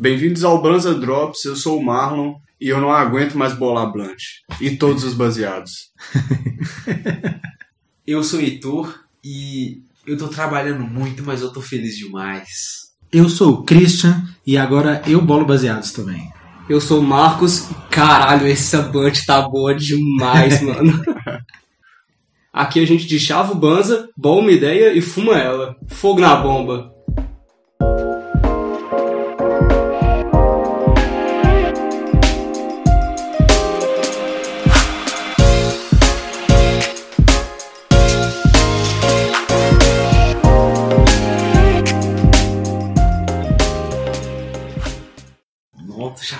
Bem-vindos 0.00 0.44
ao 0.44 0.62
Banza 0.62 0.94
Drops, 0.94 1.44
eu 1.44 1.56
sou 1.56 1.76
o 1.76 1.84
Marlon 1.84 2.36
e 2.60 2.68
eu 2.68 2.80
não 2.80 2.92
aguento 2.92 3.36
mais 3.36 3.52
bolar 3.52 3.90
blunt. 3.90 4.22
E 4.60 4.76
todos 4.76 5.02
os 5.02 5.12
baseados. 5.12 5.90
Eu 8.06 8.22
sou 8.22 8.38
o 8.38 8.42
Heitor 8.42 9.00
e 9.22 9.82
eu 10.06 10.16
tô 10.16 10.28
trabalhando 10.28 10.82
muito, 10.82 11.22
mas 11.22 11.42
eu 11.42 11.52
tô 11.52 11.60
feliz 11.60 11.94
demais. 11.94 12.48
Eu 13.12 13.28
sou 13.28 13.52
o 13.52 13.62
Christian 13.64 14.26
e 14.46 14.56
agora 14.56 15.02
eu 15.06 15.20
bolo 15.20 15.44
baseados 15.44 15.92
também. 15.92 16.26
Eu 16.70 16.80
sou 16.80 17.00
o 17.00 17.04
Marcos. 17.04 17.68
Caralho, 17.90 18.46
essa 18.46 18.80
blunt 18.80 19.26
tá 19.26 19.42
boa 19.46 19.74
demais, 19.74 20.62
mano. 20.64 21.02
Aqui 22.50 22.80
a 22.80 22.86
gente 22.86 23.06
deschava 23.06 23.52
o 23.52 23.56
banza, 23.56 24.08
bola 24.16 24.40
uma 24.40 24.52
ideia 24.52 24.94
e 24.94 25.02
fuma 25.02 25.36
ela. 25.36 25.76
Fogo 25.88 26.20
na 26.20 26.34
bomba. 26.36 26.97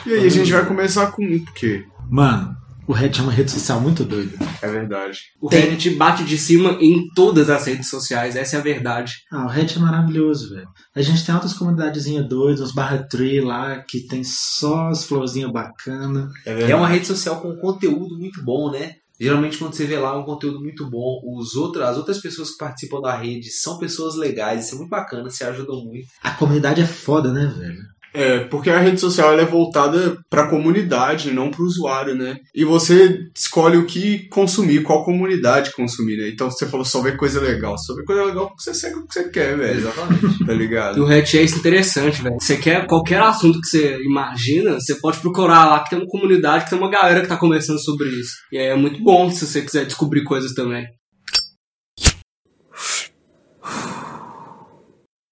E 0.09 0.13
aí 0.15 0.27
a 0.27 0.31
gente 0.31 0.51
vai 0.51 0.65
começar 0.65 1.13
com 1.13 1.23
o 1.23 1.45
quê? 1.53 1.85
Mano, 2.09 2.57
o 2.87 2.95
Reddit 2.95 3.21
é 3.21 3.23
uma 3.23 3.33
rede 3.33 3.51
social 3.51 3.79
muito 3.79 4.05
doida. 4.05 4.39
É 4.63 4.67
verdade. 4.67 5.19
O 5.39 5.49
Reddit 5.49 5.91
bate 5.91 6.25
de 6.25 6.39
cima 6.39 6.79
em 6.81 7.07
todas 7.15 7.51
as 7.51 7.67
redes 7.67 7.91
sociais, 7.91 8.35
essa 8.35 8.57
é 8.57 8.59
a 8.59 8.63
verdade. 8.63 9.17
Ah, 9.31 9.45
o 9.45 9.49
Reddit 9.49 9.77
é 9.77 9.83
maravilhoso, 9.83 10.55
velho. 10.55 10.67
A 10.97 11.03
gente 11.03 11.27
tem 11.27 11.35
outras 11.35 11.53
comunidadezinhas 11.53 12.27
doidas, 12.27 12.63
uns 12.63 12.73
barra 12.73 13.03
tree 13.03 13.43
lá, 13.43 13.85
que 13.87 14.07
tem 14.07 14.23
só 14.25 14.89
as 14.89 15.05
florzinhas 15.05 15.53
bacanas. 15.53 16.33
É 16.47 16.75
uma 16.75 16.89
rede 16.89 17.07
social 17.07 17.43
com 17.43 17.55
conteúdo 17.57 18.19
muito 18.19 18.43
bom, 18.43 18.71
né? 18.71 18.95
Geralmente 19.21 19.59
quando 19.59 19.75
você 19.75 19.85
vê 19.85 19.99
lá 19.99 20.19
um 20.19 20.25
conteúdo 20.25 20.59
muito 20.59 20.89
bom, 20.89 21.21
os 21.37 21.55
outros, 21.55 21.85
as 21.85 21.99
outras 21.99 22.19
pessoas 22.19 22.53
que 22.53 22.59
participam 22.59 23.03
da 23.03 23.15
rede 23.15 23.51
são 23.51 23.77
pessoas 23.77 24.15
legais, 24.15 24.65
isso 24.65 24.77
é 24.77 24.79
muito 24.79 24.91
bacana, 24.91 25.29
se 25.29 25.45
ajudam 25.45 25.85
muito. 25.85 26.07
A 26.23 26.31
comunidade 26.31 26.81
é 26.81 26.87
foda, 26.87 27.31
né, 27.31 27.53
velho? 27.55 27.98
É, 28.19 28.41
porque 28.41 28.69
a 28.69 28.81
rede 28.81 29.01
social 29.01 29.33
ela 29.33 29.43
é 29.43 29.47
voltada 29.47 30.19
pra 30.29 30.49
comunidade, 30.49 31.31
não 31.31 31.51
pro 31.51 31.65
usuário, 31.65 32.15
né? 32.17 32.37
E 32.55 32.65
você 32.65 33.21
escolhe 33.35 33.77
o 33.77 33.87
que 33.87 34.29
consumir, 34.29 34.83
qual 34.83 35.05
comunidade 35.05 35.73
consumir, 35.73 36.17
né? 36.17 36.29
Então 36.29 36.51
você 36.51 36.67
falou 36.67 36.85
só 36.85 37.01
ver 37.01 37.17
coisa 37.17 37.41
legal. 37.41 37.79
Só 37.79 37.95
ver 37.95 38.05
coisa 38.05 38.25
legal 38.25 38.49
porque 38.49 38.63
você 38.63 38.75
segue 38.75 38.97
o 38.97 39.07
que 39.07 39.15
você 39.15 39.29
quer, 39.29 39.57
velho. 39.57 39.79
Exatamente. 39.79 40.47
Tá 40.47 40.53
E 40.53 40.57
ligado? 40.57 41.03
o 41.03 41.07
Reddit 41.07 41.39
é 41.39 41.43
isso 41.43 41.59
interessante, 41.59 42.23
velho. 42.23 42.37
Você 42.41 42.57
quer 42.57 42.87
qualquer 42.87 43.21
assunto 43.21 43.61
que 43.61 43.69
você 43.69 43.99
imagina, 44.03 44.81
você 44.81 44.97
pode 44.97 45.19
procurar 45.21 45.67
lá 45.67 45.81
que 45.85 45.91
tem 45.91 45.99
uma 45.99 46.09
comunidade, 46.09 46.65
que 46.65 46.71
tem 46.71 46.79
uma 46.79 46.91
galera 46.91 47.21
que 47.21 47.29
tá 47.29 47.37
conversando 47.37 47.79
sobre 47.79 48.09
isso. 48.09 48.33
E 48.51 48.59
aí 48.59 48.67
é 48.67 48.75
muito 48.77 49.01
bom 49.03 49.31
se 49.31 49.47
você 49.47 49.63
quiser 49.63 49.85
descobrir 49.85 50.25
coisas 50.25 50.53
também. 50.55 50.87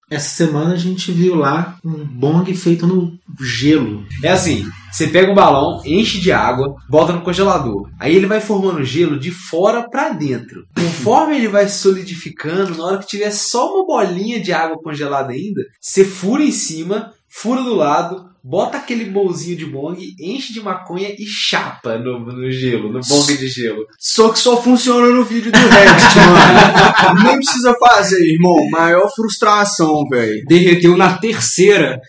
Essa 0.09 0.29
semana 0.29 0.73
a 0.73 0.77
gente 0.77 1.11
viu 1.11 1.35
lá 1.35 1.77
um 1.83 2.05
bong 2.05 2.53
feito 2.55 2.87
no 2.87 3.17
gelo. 3.41 4.05
É 4.23 4.29
assim, 4.29 4.65
você 4.89 5.07
pega 5.07 5.31
um 5.31 5.35
balão, 5.35 5.81
enche 5.85 6.19
de 6.19 6.31
água, 6.31 6.75
bota 6.89 7.11
no 7.11 7.21
congelador. 7.21 7.89
Aí 7.99 8.15
ele 8.15 8.25
vai 8.25 8.39
formando 8.39 8.83
gelo 8.85 9.19
de 9.19 9.31
fora 9.31 9.89
pra 9.89 10.09
dentro. 10.09 10.65
Conforme 10.73 11.35
ele 11.35 11.49
vai 11.49 11.67
solidificando, 11.67 12.77
na 12.77 12.85
hora 12.85 12.97
que 12.99 13.07
tiver 13.07 13.31
só 13.31 13.73
uma 13.73 13.85
bolinha 13.85 14.39
de 14.39 14.53
água 14.53 14.81
congelada 14.81 15.33
ainda, 15.33 15.61
você 15.81 16.05
fura 16.05 16.41
em 16.41 16.51
cima, 16.51 17.11
fura 17.27 17.61
do 17.61 17.75
lado, 17.75 18.29
bota 18.47 18.77
aquele 18.77 19.03
bolzinho 19.03 19.57
de 19.57 19.65
bong, 19.65 20.01
enche 20.17 20.53
de 20.53 20.61
maconha 20.61 21.09
e 21.09 21.25
chapa 21.25 21.97
no, 21.97 22.19
no 22.19 22.49
gelo, 22.49 22.91
no 22.91 23.01
bong 23.01 23.37
de 23.37 23.47
gelo. 23.49 23.85
Só 23.99 24.29
que 24.29 24.39
só 24.39 24.61
funciona 24.61 25.07
no 25.09 25.25
vídeo 25.25 25.51
do 25.51 25.57
Reddit, 25.57 26.15
mano. 27.11 27.23
Nem 27.25 27.35
precisa 27.35 27.75
fazer, 27.77 28.23
irmão. 28.23 28.55
Maior 28.71 29.09
frustração, 29.13 30.07
velho. 30.09 30.45
Derreteu 30.47 30.95
na 30.95 31.17
terceira. 31.17 31.99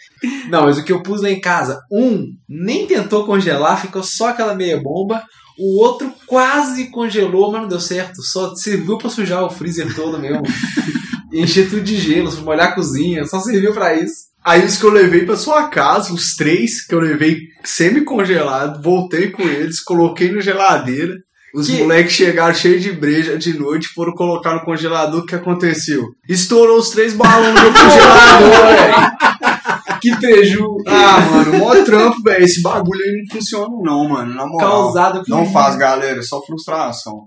Não, 0.48 0.62
mas 0.66 0.78
o 0.78 0.84
que 0.84 0.92
eu 0.92 1.02
pus 1.02 1.22
lá 1.22 1.30
em 1.30 1.40
casa, 1.40 1.80
um 1.90 2.26
nem 2.48 2.86
tentou 2.86 3.26
congelar, 3.26 3.80
ficou 3.80 4.04
só 4.04 4.28
aquela 4.28 4.54
meia 4.54 4.80
bomba. 4.80 5.24
O 5.58 5.82
outro 5.82 6.12
quase 6.24 6.88
congelou, 6.88 7.50
mas 7.50 7.62
não 7.62 7.68
deu 7.68 7.80
certo. 7.80 8.22
Só 8.22 8.54
serviu 8.54 8.96
pra 8.96 9.10
sujar 9.10 9.42
o 9.42 9.50
freezer 9.50 9.92
todo 9.92 10.20
mesmo. 10.20 10.42
Encher 11.34 11.68
tudo 11.68 11.82
de 11.82 11.96
gelo, 11.96 12.30
molhar 12.42 12.68
a 12.68 12.74
cozinha, 12.74 13.24
só 13.26 13.40
serviu 13.40 13.74
pra 13.74 13.94
isso. 13.94 14.27
Aí 14.48 14.64
os 14.64 14.76
que 14.78 14.84
eu 14.84 14.90
levei 14.90 15.24
pra 15.26 15.36
sua 15.36 15.68
casa, 15.68 16.12
os 16.12 16.34
três 16.34 16.84
que 16.86 16.94
eu 16.94 17.00
levei 17.00 17.36
semi-congelado, 17.64 18.82
voltei 18.82 19.30
com 19.30 19.42
eles, 19.42 19.80
coloquei 19.80 20.30
na 20.32 20.40
geladeira. 20.40 21.14
Os 21.54 21.66
Que- 21.66 21.78
moleques 21.78 22.12
chegaram 22.12 22.54
cheios 22.54 22.82
de 22.82 22.92
breja 22.92 23.36
de 23.38 23.58
noite, 23.58 23.88
foram 23.94 24.12
colocar 24.12 24.54
no 24.54 24.64
congelador. 24.64 25.20
O 25.20 25.26
que 25.26 25.34
aconteceu? 25.34 26.02
Estourou 26.28 26.78
os 26.78 26.90
três 26.90 27.14
balões 27.14 27.54
no 27.54 27.72
congelador, 27.72 28.50
velho. 28.76 29.98
Que 30.00 30.14
preju 30.16 30.64
Ah, 30.86 31.20
mano, 31.20 31.58
mó 31.58 31.74
trampo, 31.84 32.22
velho. 32.22 32.44
Esse 32.44 32.62
bagulho 32.62 33.00
aí 33.02 33.22
não 33.22 33.34
funciona, 33.38 33.68
não, 33.82 34.08
mano. 34.08 34.34
Na 34.34 34.46
moral. 34.46 34.70
causado 34.70 35.22
Não 35.26 35.50
faz, 35.50 35.76
galera. 35.76 36.18
É 36.20 36.22
só 36.22 36.40
frustração. 36.44 37.22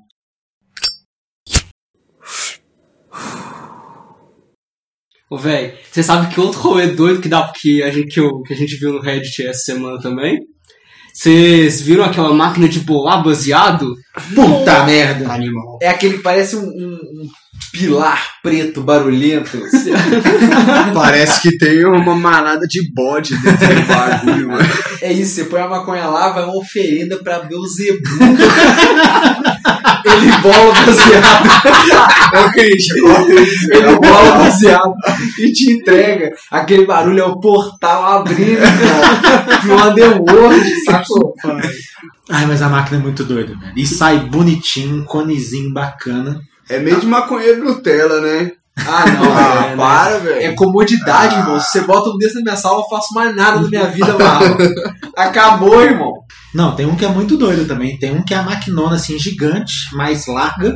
Ô, 5.31 5.37
velho, 5.37 5.71
você 5.89 6.03
sabe 6.03 6.33
que 6.33 6.41
outro 6.41 6.59
rolê 6.59 6.87
doido 6.87 7.21
que 7.21 7.29
dá 7.29 7.49
que 7.55 7.81
a 7.81 7.89
gente, 7.89 8.07
que, 8.13 8.19
eu- 8.19 8.41
que 8.41 8.53
a 8.53 8.57
gente 8.57 8.75
viu 8.75 8.91
no 8.91 8.99
Reddit 8.99 9.47
essa 9.47 9.59
semana 9.61 9.97
também? 10.01 10.39
Vocês 11.13 11.81
viram 11.81 12.03
aquela 12.03 12.33
máquina 12.33 12.67
de 12.67 12.79
bolar 12.81 13.23
baseado? 13.23 13.93
Puta 14.35 14.83
merda! 14.85 15.31
Animal. 15.31 15.77
É 15.81 15.87
aquele 15.89 16.17
que 16.17 16.23
parece 16.23 16.55
um, 16.57 16.63
um- 16.63 16.99
um 17.23 17.29
pilar 17.71 18.21
preto 18.43 18.81
barulhento. 18.81 19.59
Parece 20.93 21.41
que 21.41 21.57
tem 21.57 21.85
uma 21.85 22.15
manada 22.15 22.65
de 22.67 22.91
bode 22.93 23.35
dentro 23.37 23.75
do 23.75 23.87
bagulho, 23.87 24.47
mano. 24.49 24.69
É 25.01 25.11
isso, 25.11 25.35
você 25.35 25.45
põe 25.45 25.61
a 25.61 25.67
maconha 25.67 26.07
lá, 26.07 26.29
vai 26.29 26.43
uma 26.43 26.57
oferenda 26.57 27.17
pra 27.23 27.39
Beuzebu. 27.39 27.99
Ele 30.03 30.31
bola 30.41 30.73
baseado. 30.73 32.33
É 32.33 32.39
o 32.39 32.51
Christian, 32.51 32.95
isso. 32.95 33.71
Ele 33.71 33.95
bola 33.99 34.31
baseado 34.37 34.93
e 35.39 35.51
te 35.51 35.71
entrega. 35.71 36.31
Aquele 36.49 36.85
barulho 36.85 37.19
é 37.19 37.25
o 37.25 37.39
portal 37.39 38.19
abrindo, 38.19 38.61
cara. 38.61 39.59
De 39.59 39.71
um 39.71 39.83
underworld, 39.83 40.85
sacou? 40.85 41.35
Ai, 42.29 42.45
mas 42.45 42.61
a 42.61 42.69
máquina 42.69 42.97
é 42.97 43.01
muito 43.01 43.23
doida, 43.23 43.55
velho. 43.55 43.73
E 43.75 43.85
sai 43.85 44.19
bonitinho, 44.19 45.01
um 45.01 45.05
conezinho 45.05 45.71
bacana. 45.73 46.41
É 46.75 46.79
meio 46.79 46.99
de 46.99 47.05
maconheiro 47.07 47.63
Nutella, 47.63 48.21
né? 48.21 48.51
Ah, 48.77 49.05
não, 49.11 49.37
Ah, 49.37 49.65
é, 49.65 49.69
né? 49.71 49.75
para, 49.75 50.17
velho. 50.19 50.41
É 50.41 50.51
comodidade, 50.53 51.35
irmão. 51.35 51.59
Se 51.59 51.71
você 51.71 51.81
bota 51.81 52.09
um 52.09 52.17
desse 52.17 52.35
na 52.35 52.41
minha 52.41 52.55
sala, 52.55 52.79
eu 52.79 52.89
faço 52.89 53.13
mais 53.13 53.35
nada 53.35 53.59
da 53.59 53.67
minha 53.67 53.87
vida, 53.87 54.17
mano. 54.17 54.57
Acabou, 55.15 55.81
irmão. 55.83 56.13
Não, 56.53 56.75
tem 56.75 56.85
um 56.85 56.95
que 56.95 57.05
é 57.05 57.09
muito 57.09 57.37
doido 57.37 57.65
também. 57.65 57.97
Tem 57.97 58.11
um 58.11 58.23
que 58.23 58.33
é 58.33 58.37
a 58.37 58.43
maquinona 58.43 58.95
assim, 58.95 59.17
gigante, 59.19 59.73
mais 59.93 60.25
larga. 60.27 60.75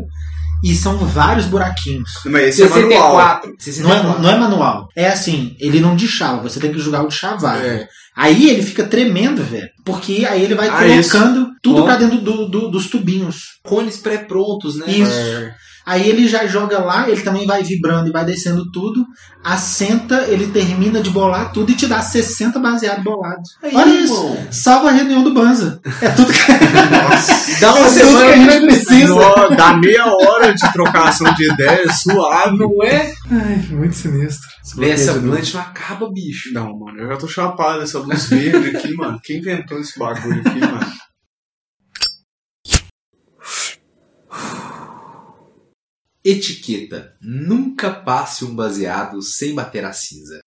E 0.63 0.73
são 0.73 0.97
vários 0.97 1.45
buraquinhos. 1.45 2.09
Mas 2.25 2.57
esse 2.59 2.63
é 2.63 2.67
manual. 2.69 3.41
64. 3.59 3.83
Não 3.83 3.93
é, 3.93 4.19
não 4.21 4.29
é 4.29 4.37
manual. 4.37 4.87
É 4.95 5.09
assim, 5.09 5.55
ele 5.59 5.79
não 5.79 5.95
deschava, 5.95 6.41
você 6.41 6.59
tem 6.59 6.71
que 6.71 6.79
jogar 6.79 7.03
o 7.03 7.07
de 7.09 7.13
chavar. 7.15 7.63
É. 7.63 7.87
Aí 8.15 8.49
ele 8.49 8.63
fica 8.63 8.83
tremendo, 8.85 9.43
velho. 9.43 9.67
Porque 9.85 10.25
aí 10.27 10.41
ele 10.43 10.55
vai 10.55 10.69
Ah, 10.69 10.79
colocando 10.79 11.47
tudo 11.61 11.81
Ó. 11.81 11.85
pra 11.85 11.97
dentro 11.97 12.19
do, 12.19 12.47
do- 12.49 12.71
dos 12.71 12.89
tubinhos. 12.89 13.59
Cones 13.63 13.97
pré-prontos, 13.97 14.77
né? 14.77 14.85
Isso. 14.87 15.11
É. 15.11 15.53
Aí 15.85 16.09
ele 16.09 16.27
já 16.27 16.47
joga 16.47 16.79
lá, 16.79 17.07
ele 17.07 17.21
também 17.21 17.45
vai 17.45 17.61
vibrando 17.61 18.09
e 18.09 18.11
vai 18.11 18.25
descendo 18.25 18.71
tudo. 18.71 19.05
Assenta, 19.43 20.25
ele 20.27 20.47
termina 20.47 20.99
de 20.99 21.11
bolar 21.11 21.51
tudo 21.53 21.71
e 21.71 21.75
te 21.75 21.85
dá 21.85 22.01
60 22.01 22.59
baseados 22.59 23.03
bolados. 23.03 23.55
Aí, 23.61 23.75
Olha 23.75 23.93
isso. 23.93 24.37
Salva 24.49 24.89
a 24.89 24.91
reunião 24.91 25.23
do 25.23 25.33
Banza. 25.33 25.79
É 26.01 26.09
tudo 26.09 26.33
que, 26.33 26.39
Dá 27.59 27.75
uma 27.75 27.85
é 27.85 27.89
semana 27.89 28.33
que 28.33 28.39
a 28.39 28.49
gente 28.49 28.65
precisa. 28.65 29.07
Nó, 29.09 29.49
dá 29.49 29.77
meia 29.77 30.05
hora 30.07 30.53
de 30.53 30.73
trocação 30.73 31.31
de 31.35 31.51
ideias, 31.51 32.01
suave. 32.01 32.57
Não 32.57 32.83
é? 32.83 33.13
Ai, 33.29 33.67
muito 33.69 33.95
sinistro. 33.95 34.49
Essa 34.81 35.13
blunt 35.13 35.53
não 35.53 35.61
acaba, 35.61 36.11
bicho. 36.11 36.51
Não, 36.51 36.77
mano, 36.77 36.99
eu 36.99 37.07
já 37.09 37.17
tô 37.17 37.27
chapado 37.27 37.83
essa 37.83 37.99
luz 37.99 38.25
verde 38.25 38.75
aqui, 38.75 38.93
mano. 38.95 39.19
Quem 39.23 39.37
inventou 39.37 39.79
esse 39.79 39.97
bagulho 39.99 40.41
aqui, 40.43 40.59
mano? 40.59 40.87
Etiqueta. 46.25 47.15
Nunca 47.21 47.93
passe 47.93 48.43
um 48.43 48.55
baseado 48.55 49.21
sem 49.21 49.53
bater 49.53 49.85
a 49.85 49.93
cinza. 49.93 50.39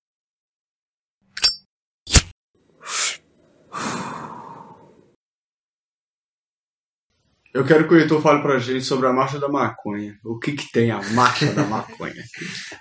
Eu 7.54 7.64
quero 7.64 7.86
que 7.86 7.94
o 7.94 7.98
Heitor 7.98 8.20
fale 8.20 8.42
pra 8.42 8.58
gente 8.58 8.84
sobre 8.84 9.06
a 9.06 9.12
marcha 9.12 9.38
da 9.38 9.48
maconha. 9.48 10.18
O 10.24 10.38
que 10.38 10.52
que 10.52 10.70
tem 10.72 10.90
a 10.90 11.00
marcha 11.12 11.52
da 11.52 11.62
maconha? 11.64 12.24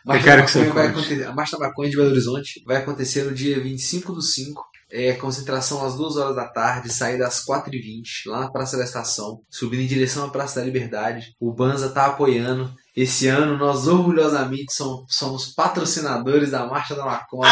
Marcha 0.03 0.23
quero 0.23 0.41
da 0.41 0.45
que 0.45 0.51
você 0.51 0.69
conte. 0.69 1.23
A 1.23 1.33
Marcha 1.33 1.57
da 1.57 1.67
Maconha 1.67 1.89
de 1.91 1.97
Belo 1.97 2.09
Horizonte 2.09 2.63
vai 2.65 2.77
acontecer 2.77 3.23
no 3.23 3.33
dia 3.33 3.61
25 3.61 4.11
do 4.11 4.21
5. 4.23 4.76
É, 4.91 5.13
concentração 5.13 5.85
às 5.85 5.95
2 5.95 6.17
horas 6.17 6.35
da 6.35 6.45
tarde, 6.45 6.93
saída 6.93 7.27
às 7.27 7.45
4h20, 7.45 8.27
lá 8.27 8.41
na 8.41 8.51
Praça 8.51 8.77
da 8.77 8.83
Estação, 8.83 9.41
subindo 9.49 9.81
em 9.81 9.87
direção 9.87 10.25
à 10.25 10.29
Praça 10.29 10.59
da 10.59 10.65
Liberdade. 10.65 11.33
O 11.39 11.53
Banza 11.53 11.89
tá 11.89 12.05
apoiando. 12.05 12.73
Esse 12.95 13.27
ano 13.27 13.57
nós 13.57 13.87
orgulhosamente 13.87 14.73
somos, 14.73 15.05
somos 15.09 15.53
patrocinadores 15.53 16.51
da 16.51 16.65
Marcha 16.65 16.95
da 16.95 17.05
Maconha. 17.05 17.51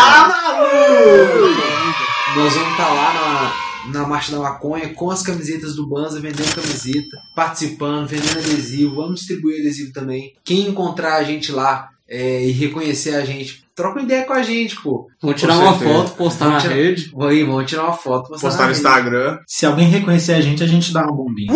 Nós 2.36 2.54
vamos 2.54 2.72
estar 2.72 2.90
lá 2.94 3.14
na, 3.14 4.00
na 4.00 4.08
Marcha 4.08 4.32
da 4.32 4.40
Maconha 4.40 4.94
com 4.94 5.12
as 5.12 5.22
camisetas 5.22 5.76
do 5.76 5.88
Banza, 5.88 6.20
vendendo 6.20 6.56
camiseta, 6.56 7.18
participando, 7.36 8.08
vendendo 8.08 8.40
adesivo. 8.40 8.96
Vamos 8.96 9.20
distribuir 9.20 9.60
adesivo 9.60 9.94
também. 9.94 10.34
Quem 10.44 10.68
encontrar 10.68 11.18
a 11.18 11.24
gente 11.24 11.52
lá 11.52 11.90
é, 12.08 12.46
e 12.46 12.52
reconhecer 12.52 13.16
a 13.16 13.26
gente, 13.26 13.64
troca 13.76 14.00
uma 14.00 14.04
ideia 14.06 14.26
com 14.26 14.34
a 14.34 14.42
gente, 14.44 14.76
pô. 14.82 15.08
Vamos 15.22 15.40
tirar 15.40 15.58
uma 15.58 15.74
foto, 15.78 16.12
postar 16.16 16.46
Vamos 16.46 16.64
na 16.64 16.70
tirar- 16.70 16.76
rede. 16.82 17.10
Vamos 17.12 17.28
aí, 17.28 17.44
vamos 17.44 17.66
tirar 17.70 17.84
uma 17.84 17.94
foto. 17.94 18.30
postar 18.30 18.48
Postar 18.48 18.64
no 18.64 18.68
rede. 18.70 18.80
Instagram. 18.80 19.38
Se 19.48 19.66
alguém 19.66 19.88
reconhecer 19.90 20.34
a 20.34 20.42
gente, 20.42 20.64
a 20.64 20.68
gente 20.68 20.94
dá 20.94 21.04
uma 21.04 21.16
bombinha. 21.16 21.52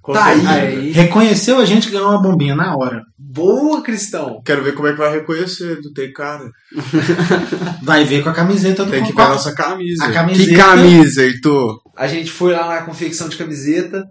Com 0.00 0.12
Tá 0.14 0.24
aí. 0.26 0.46
aí. 0.46 0.90
Reconheceu 0.92 1.58
a 1.58 1.66
gente, 1.66 1.90
ganhou 1.90 2.08
uma 2.08 2.22
bombinha 2.22 2.56
na 2.56 2.74
hora. 2.74 3.02
Boa, 3.18 3.82
Cristão. 3.82 4.40
Quero 4.42 4.64
ver 4.64 4.72
como 4.72 4.88
é 4.88 4.92
que 4.92 4.98
vai 4.98 5.12
reconhecer 5.12 5.82
do 5.82 5.92
Tem 5.92 6.10
Cara. 6.14 6.48
Vai 7.84 8.04
ver 8.04 8.22
com 8.22 8.30
a 8.30 8.32
camiseta 8.32 8.84
do 8.84 8.90
Tem 8.90 9.02
que 9.02 9.08
ver 9.08 9.14
com 9.14 9.20
a 9.22 9.28
nossa 9.28 9.54
camisa. 9.54 10.04
A 10.04 10.12
camiseta- 10.12 10.50
Que 10.50 10.56
camisa, 10.56 11.22
Heitor? 11.24 11.78
A 11.96 12.06
gente 12.06 12.30
foi 12.30 12.52
lá 12.54 12.66
na 12.68 12.82
confecção 12.82 13.28
de 13.28 13.36
camiseta, 13.36 14.04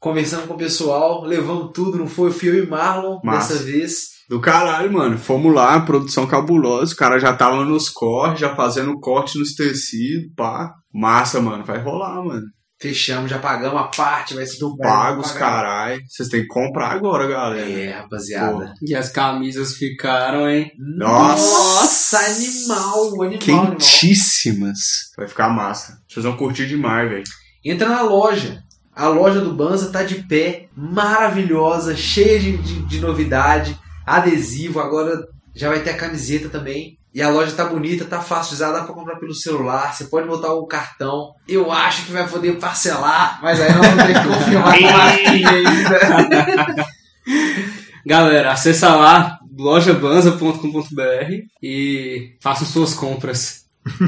conversando 0.00 0.46
com 0.48 0.54
o 0.54 0.58
pessoal, 0.58 1.22
levamos 1.24 1.70
tudo, 1.72 1.98
não 1.98 2.06
foi? 2.08 2.30
Fui 2.32 2.48
eu 2.48 2.64
e 2.64 2.66
Marlon 2.66 3.20
Massa. 3.22 3.54
dessa 3.54 3.64
vez. 3.64 3.96
Do 4.28 4.40
caralho, 4.40 4.92
mano. 4.92 5.18
Fomos 5.18 5.54
lá, 5.54 5.80
produção 5.80 6.26
cabulosa. 6.26 6.92
O 6.94 6.96
cara 6.96 7.18
já 7.18 7.32
tava 7.34 7.64
nos 7.64 7.88
cortes, 7.90 8.40
já 8.40 8.54
fazendo 8.54 8.98
corte 8.98 9.38
nos 9.38 9.54
tecidos, 9.54 10.30
pá. 10.36 10.72
Massa, 10.92 11.40
mano. 11.40 11.64
Vai 11.64 11.78
rolar, 11.82 12.22
mano. 12.24 12.42
Fechamos, 12.80 13.30
já 13.30 13.38
pagamos 13.38 13.80
a 13.80 13.84
parte, 13.84 14.34
vai 14.34 14.44
ser 14.44 14.58
Do 14.58 14.76
pagos, 14.76 15.32
pagar. 15.32 15.40
caralho. 15.40 16.00
Vocês 16.08 16.28
têm 16.28 16.42
que 16.42 16.48
comprar 16.48 16.90
agora, 16.92 17.26
galera. 17.26 17.70
É, 17.70 17.90
rapaziada. 17.92 18.74
E 18.82 18.94
as 18.94 19.10
camisas 19.10 19.74
ficaram, 19.74 20.48
hein? 20.50 20.70
Nossa! 20.98 22.18
animal, 22.18 23.04
animal, 23.06 23.22
animal. 23.22 23.66
Quentíssimas. 23.70 24.78
Vai 25.16 25.28
ficar 25.28 25.48
massa. 25.48 25.98
Vocês 26.08 26.24
vão 26.24 26.36
curtir 26.36 26.66
demais, 26.66 27.08
velho. 27.08 27.24
Entra 27.64 27.88
na 27.88 28.02
loja. 28.02 28.62
A 28.94 29.08
loja 29.08 29.40
do 29.40 29.54
Banza 29.54 29.90
tá 29.90 30.02
de 30.02 30.16
pé, 30.16 30.68
maravilhosa, 30.76 31.96
cheia 31.96 32.38
de, 32.38 32.56
de, 32.58 32.86
de 32.86 33.00
novidade, 33.00 33.76
adesivo, 34.06 34.80
agora 34.80 35.26
já 35.54 35.68
vai 35.68 35.80
ter 35.80 35.90
a 35.90 35.96
camiseta 35.96 36.48
também. 36.48 36.98
E 37.14 37.22
a 37.22 37.28
loja 37.28 37.52
tá 37.52 37.64
bonita, 37.64 38.04
tá 38.04 38.20
fácil 38.20 38.50
de 38.50 38.54
usar, 38.56 38.72
dá 38.72 38.82
pra 38.82 38.92
comprar 38.92 39.16
pelo 39.16 39.32
celular, 39.32 39.94
você 39.94 40.04
pode 40.06 40.26
botar 40.26 40.52
o 40.52 40.66
cartão. 40.66 41.32
Eu 41.46 41.70
acho 41.70 42.06
que 42.06 42.12
vai 42.12 42.28
poder 42.28 42.58
parcelar, 42.58 43.38
mas 43.40 43.60
aí 43.60 43.72
nós 43.72 43.86
vamos 43.86 44.04
ter 44.04 44.20
que 44.20 44.28
confirmar 44.28 44.78
com 44.78 44.88
a 44.88 44.92
marquinha 44.92 45.50
ainda. 45.50 46.86
Galera, 48.04 48.52
acessa 48.52 48.96
lá 48.96 49.38
lojabanza.com.br 49.56 51.46
e 51.62 52.36
façam 52.40 52.66
suas 52.66 52.94
compras. 52.94 53.63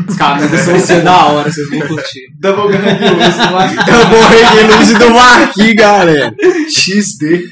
As 0.08 0.16
camisas 0.16 0.66
vão 0.66 0.80
ser 0.80 1.02
da 1.02 1.26
hora, 1.26 1.52
vocês 1.52 1.68
vão 1.68 1.80
curtir. 1.80 2.32
Double 2.38 2.68
grandioso, 2.68 3.38
mas... 3.52 3.76
Eu 3.86 4.08
vou 4.08 4.28
reguiluze 4.28 4.94
do 4.94 5.10
Marquinhos, 5.10 5.74
galera. 5.74 6.34
XD. 6.70 7.44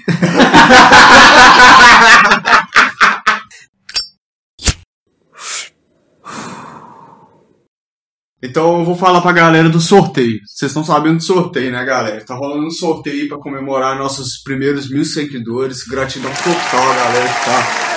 Então 8.43 8.79
eu 8.79 8.85
vou 8.85 8.97
falar 8.97 9.20
pra 9.20 9.32
galera 9.32 9.69
do 9.69 9.81
sorteio. 9.81 10.38
Vocês 10.47 10.70
estão 10.70 10.85
sabendo 10.85 11.17
do 11.17 11.23
sorteio, 11.23 11.73
né, 11.73 11.85
galera? 11.85 12.25
Tá 12.25 12.35
rolando 12.35 12.67
um 12.67 12.70
sorteio 12.70 13.23
aí 13.23 13.29
pra 13.29 13.38
comemorar 13.38 13.99
nossos 13.99 14.43
primeiros 14.43 14.91
mil 14.91 15.05
seguidores. 15.05 15.85
Gratidão 15.85 16.31
total, 16.31 16.94
galera 16.94 17.29
que 17.29 17.44
tá 17.44 17.94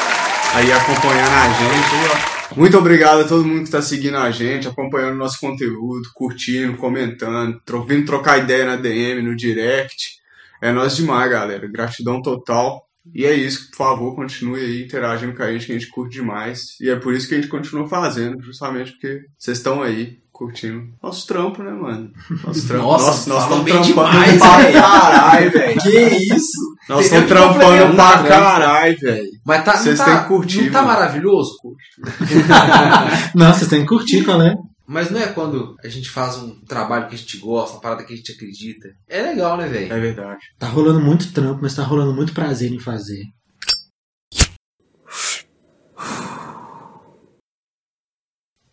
aí 0.57 0.71
acompanhando 0.71 1.33
a 1.33 1.49
gente. 1.49 2.57
Muito 2.57 2.77
obrigado 2.77 3.21
a 3.21 3.27
todo 3.27 3.45
mundo 3.45 3.65
que 3.65 3.69
tá 3.69 3.81
seguindo 3.81 4.17
a 4.17 4.31
gente, 4.31 4.67
acompanhando 4.67 5.15
nosso 5.15 5.39
conteúdo, 5.39 6.09
curtindo, 6.15 6.75
comentando, 6.77 7.61
vindo 7.87 8.05
trocar 8.05 8.39
ideia 8.39 8.65
na 8.65 8.75
DM, 8.75 9.21
no 9.21 9.35
direct. 9.35 10.17
É 10.59 10.71
nós 10.71 10.95
demais, 10.95 11.29
galera. 11.29 11.67
Gratidão 11.67 12.21
total. 12.21 12.87
E 13.13 13.23
é 13.25 13.33
isso, 13.33 13.69
por 13.69 13.77
favor, 13.77 14.15
continue 14.15 14.59
aí 14.59 14.83
interagindo 14.83 15.33
com 15.33 15.43
a 15.43 15.51
gente, 15.51 15.65
que 15.65 15.71
a 15.71 15.79
gente 15.79 15.91
curte 15.91 16.15
demais. 16.17 16.75
E 16.81 16.89
é 16.89 16.95
por 16.95 17.13
isso 17.13 17.27
que 17.27 17.35
a 17.35 17.37
gente 17.37 17.49
continua 17.49 17.87
fazendo, 17.87 18.41
justamente 18.41 18.91
porque 18.91 19.21
vocês 19.37 19.59
estão 19.59 19.81
aí 19.81 20.17
curtindo 20.31 20.89
nosso 21.01 21.25
trampo, 21.25 21.63
né, 21.63 21.71
mano? 21.71 22.11
Nosso 22.43 22.67
trampo. 22.67 22.83
Nossa, 22.83 23.29
nós 23.29 23.43
estamos 23.43 23.65
trampando 23.65 23.87
demais, 23.87 24.39
pra 24.39 24.71
caralho, 24.71 25.51
velho. 25.51 25.81
Que 25.81 25.99
isso? 26.35 26.76
Nós 26.87 27.05
estamos 27.05 27.27
trampando 27.27 27.95
pra 27.95 28.21
né? 28.21 28.29
caralho, 28.29 28.97
velho. 28.99 29.29
Mas 29.45 29.65
tá, 29.65 29.73
não 29.75 29.83
Vocês 29.83 29.97
tá, 29.97 30.05
têm 30.05 30.17
que 30.21 30.27
curtir, 30.27 30.61
não 30.65 30.71
tá 30.71 30.81
mano. 30.81 30.93
maravilhoso? 30.93 31.51
Não, 33.35 33.53
vocês 33.53 33.69
têm 33.69 33.81
que 33.81 33.87
curtir, 33.87 34.23
qual 34.23 34.41
é? 34.41 34.55
Mas 34.87 35.11
não 35.11 35.19
é 35.19 35.27
quando 35.27 35.75
a 35.83 35.89
gente 35.89 36.09
faz 36.09 36.37
um 36.37 36.61
trabalho 36.65 37.07
que 37.09 37.15
a 37.15 37.17
gente 37.17 37.37
gosta, 37.39 37.75
uma 37.75 37.81
parada 37.81 38.05
que 38.05 38.13
a 38.13 38.15
gente 38.15 38.31
acredita. 38.31 38.87
É 39.09 39.21
legal, 39.21 39.57
né, 39.57 39.67
velho? 39.67 39.91
É 39.91 39.99
verdade. 39.99 40.39
Tá 40.57 40.67
rolando 40.67 41.01
muito 41.01 41.33
trampo, 41.33 41.59
mas 41.61 41.75
tá 41.75 41.83
rolando 41.83 42.13
muito 42.13 42.33
prazer 42.33 42.71
em 42.71 42.79
fazer. 42.79 43.21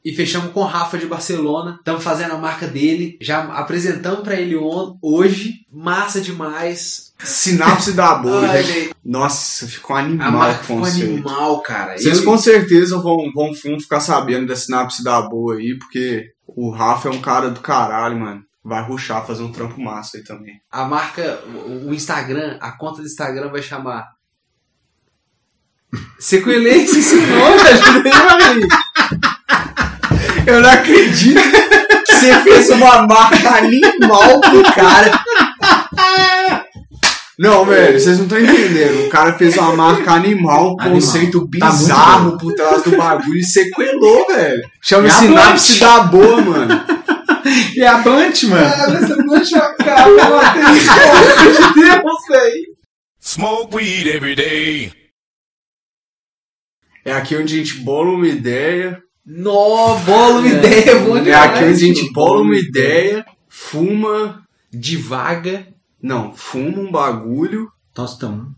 E 0.04 0.14
fechamos 0.14 0.52
com 0.52 0.60
o 0.60 0.64
Rafa 0.66 0.98
de 0.98 1.06
Barcelona. 1.06 1.76
Estamos 1.78 2.04
fazendo 2.04 2.32
a 2.34 2.38
marca 2.38 2.66
dele. 2.66 3.16
Já 3.22 3.42
apresentamos 3.44 4.20
pra 4.20 4.34
ele 4.34 4.54
hoje. 5.00 5.64
Massa 5.72 6.20
demais. 6.20 7.14
Sinapse 7.18 7.92
da 7.92 8.14
boa, 8.20 8.46
Ai, 8.50 8.90
Nossa, 9.02 9.66
ficou 9.66 9.96
a 9.96 10.00
animal 10.00 10.30
marca 10.32 10.60
o 10.60 10.62
ficou 10.64 10.78
conceito. 10.80 11.10
animal, 11.10 11.60
cara. 11.62 11.96
Vocês 11.96 12.18
Eu- 12.18 12.24
com 12.24 12.36
certeza 12.36 12.98
vão, 12.98 13.32
vão, 13.34 13.54
ficar 13.54 14.00
sabendo 14.00 14.46
da 14.48 14.54
sinapse 14.56 15.02
da 15.02 15.22
boa 15.22 15.54
aí, 15.56 15.78
porque 15.78 16.32
o 16.46 16.70
Rafa 16.70 17.08
é 17.08 17.12
um 17.12 17.22
cara 17.22 17.48
do 17.50 17.60
caralho, 17.60 18.18
mano. 18.20 18.44
Vai 18.62 18.82
ruxar, 18.86 19.26
fazer 19.26 19.42
um 19.42 19.52
trampo 19.52 19.80
massa 19.80 20.18
aí 20.18 20.24
também. 20.24 20.60
A 20.70 20.84
marca, 20.84 21.42
o 21.86 21.94
Instagram, 21.94 22.58
a 22.60 22.72
conta 22.72 23.00
do 23.00 23.06
Instagram 23.06 23.48
vai 23.50 23.62
chamar. 23.62 24.06
Sequelense 26.18 26.98
esse 26.98 27.16
nome, 27.16 27.58
velho. 28.60 28.68
Eu 30.46 30.60
não 30.60 30.70
acredito 30.70 31.40
que 32.06 32.12
você 32.12 32.40
fez 32.42 32.70
uma 32.70 33.06
marca 33.06 33.56
animal 33.56 34.40
pro 34.40 34.62
cara. 34.74 35.24
Não, 37.38 37.64
velho, 37.64 37.98
vocês 37.98 38.18
não 38.18 38.26
estão 38.26 38.38
entendendo. 38.38 39.06
O 39.06 39.10
cara 39.10 39.32
fez 39.34 39.56
uma 39.56 39.74
marca 39.74 40.12
animal, 40.12 40.74
um 40.74 40.80
Animal. 40.80 40.90
conceito 40.90 41.48
Tá 41.58 41.70
bizarro 41.70 42.38
por 42.38 42.54
trás 42.54 42.82
do 42.82 42.96
bagulho 42.96 43.38
e 43.38 43.42
sequelou, 43.44 44.26
velho. 44.28 44.62
Chama 44.82 45.08
É 45.08 45.10
a 45.10 45.14
sinapse 45.14 45.80
da 45.80 46.00
boa, 46.00 46.40
mano. 46.40 46.84
E 47.74 47.84
a 47.84 47.98
Blunt, 47.98 48.44
mano? 48.44 48.64
Essa 48.64 49.16
não 49.16 49.36
é 49.36 49.44
chocada, 49.44 50.30
Matheus. 50.30 50.84
Pelo 50.94 51.10
amor 51.10 51.52
de 51.52 51.80
Deus, 51.80 52.26
velho. 52.28 52.64
Smoke 53.20 53.76
weed 53.76 54.06
every 54.06 54.34
day. 54.36 54.92
É 57.04 57.12
aqui 57.12 57.36
onde 57.36 57.54
a 57.54 57.58
gente 57.58 57.74
bola 57.78 58.10
uma 58.10 58.28
ideia. 58.28 59.02
Nó, 59.26 59.96
bola 60.00 60.40
uma 60.40 60.48
ideia, 60.48 60.98
bom 61.00 61.16
É 61.16 61.20
demais. 61.22 61.44
aqui 61.50 61.64
onde 61.64 61.72
a 61.72 61.76
gente 61.76 62.12
bola 62.12 62.42
uma 62.42 62.56
ideia, 62.56 63.24
fuma. 63.48 64.42
Devaga. 64.72 65.66
Não, 66.02 66.34
fuma 66.34 66.78
um 66.80 66.90
bagulho. 66.90 67.68
Tostão. 67.94 68.48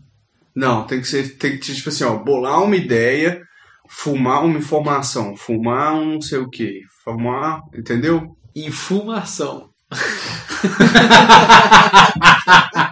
Não, 0.55 0.83
tem 0.83 0.99
que 0.99 1.07
ser, 1.07 1.37
tem 1.37 1.57
que 1.57 1.65
ser 1.65 1.75
tipo 1.75 1.89
assim, 1.89 2.03
ó, 2.03 2.15
bolar 2.17 2.63
uma 2.63 2.75
ideia, 2.75 3.41
fumar 3.87 4.43
uma 4.43 4.57
informação, 4.57 5.37
fumar 5.37 5.93
um 5.93 6.13
não 6.13 6.21
sei 6.21 6.39
o 6.39 6.49
que, 6.49 6.81
fumar, 7.03 7.61
entendeu? 7.77 8.35
Infumação. 8.55 9.69